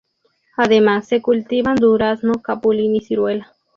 Además 0.57 1.07
se 1.07 1.21
cultivan 1.21 1.75
durazno, 1.75 2.41
capulín 2.41 2.95
y 2.95 3.01
ciruela. 3.01 3.53